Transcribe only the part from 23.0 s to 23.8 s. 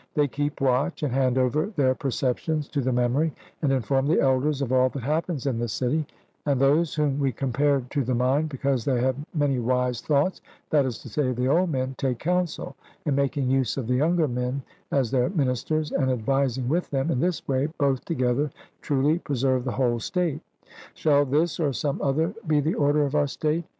of our state?